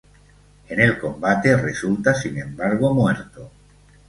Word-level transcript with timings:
En 0.67 0.79
el 0.81 0.99
combate 0.99 1.55
resulta 1.55 2.15
sin 2.15 2.39
embargo 2.39 2.91
muerto. 2.91 3.51